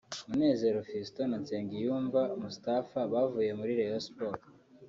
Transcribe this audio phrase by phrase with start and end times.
[0.27, 4.45] Munezero Filston na Nsengiyumva Mustapfa bavuye muri Rayon Sports